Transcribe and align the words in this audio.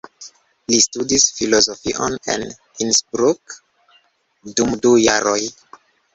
Li 0.71 0.77
studis 0.85 1.25
filozofion 1.39 2.15
en 2.37 2.47
Innsbruck 2.87 3.59
dum 4.57 4.75
du 4.89 4.97
jaroj. 5.05 5.39